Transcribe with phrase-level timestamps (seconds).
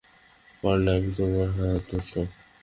[0.63, 2.25] পারলে আমি তোমার হাত ধরতাম।